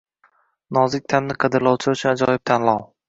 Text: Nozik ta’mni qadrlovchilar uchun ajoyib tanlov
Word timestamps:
Nozik 0.77 1.05
ta’mni 1.13 1.35
qadrlovchilar 1.43 1.99
uchun 2.01 2.13
ajoyib 2.15 2.45
tanlov 2.53 2.83